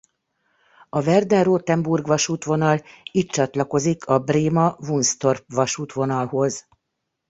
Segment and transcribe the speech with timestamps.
[0.89, 6.67] A Verden–Rotenburg-vasútvonal itt csatlakozik a Bréma–Wunstorf-vasútvonalhoz.